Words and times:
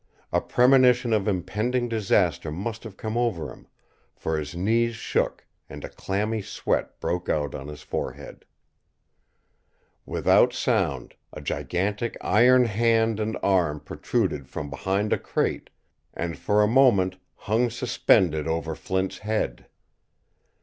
A 0.31 0.41
premonition 0.41 1.13
of 1.13 1.27
impending 1.27 1.87
disaster 1.87 2.49
must 2.49 2.83
have 2.85 2.97
come 2.97 3.15
over 3.15 3.51
him, 3.53 3.67
for 4.15 4.35
his 4.39 4.55
knees 4.55 4.95
shook 4.95 5.45
and 5.69 5.83
a 5.85 5.89
clammy 5.89 6.41
sweat 6.41 6.99
broke 6.99 7.29
out 7.29 7.53
on 7.53 7.67
his 7.67 7.83
forehead. 7.83 8.43
Without 10.03 10.53
sound 10.53 11.13
a 11.31 11.39
gigantic 11.39 12.17
iron 12.19 12.65
hand 12.65 13.19
and 13.19 13.37
arm 13.43 13.79
protruded 13.79 14.49
from 14.49 14.71
behind 14.71 15.13
a 15.13 15.19
crate 15.19 15.69
and, 16.15 16.35
for 16.35 16.63
a 16.63 16.67
moment, 16.67 17.17
hung 17.35 17.69
suspended 17.69 18.47
over 18.47 18.73
Flint's 18.73 19.19
head. 19.19 19.67